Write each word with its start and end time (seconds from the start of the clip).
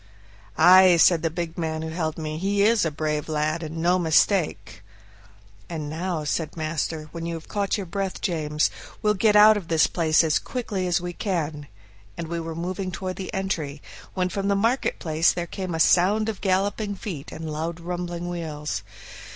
"Ay," 0.57 0.97
said 0.97 1.21
the 1.21 1.29
big 1.29 1.59
man 1.59 1.83
who 1.83 1.89
held 1.89 2.17
me; 2.17 2.39
"he 2.39 2.63
is 2.63 2.83
a 2.85 2.89
brave 2.89 3.29
lad, 3.29 3.61
and 3.61 3.77
no 3.77 3.99
mistake." 3.99 4.83
"And 5.69 5.91
now," 5.91 6.23
said 6.23 6.57
master, 6.57 7.09
"when 7.11 7.27
you 7.27 7.35
have 7.35 7.47
got 7.47 7.77
your 7.77 7.85
breath, 7.85 8.19
James, 8.19 8.71
we'll 9.03 9.13
get 9.13 9.35
out 9.35 9.57
of 9.57 9.67
this 9.67 9.85
place 9.85 10.23
as 10.23 10.39
quickly 10.39 10.87
as 10.87 10.99
we 11.01 11.13
can," 11.13 11.67
and 12.17 12.29
we 12.29 12.39
were 12.39 12.55
moving 12.55 12.89
toward 12.91 13.17
the 13.17 13.31
entry, 13.31 13.79
when 14.15 14.29
from 14.29 14.47
the 14.47 14.55
market 14.55 14.97
place 14.97 15.31
there 15.31 15.45
came 15.45 15.75
a 15.75 15.79
sound 15.79 16.29
of 16.29 16.41
galloping 16.41 16.95
feet 16.95 17.31
and 17.31 17.51
loud 17.53 17.79
rumbling 17.79 18.27
wheels. 18.27 18.81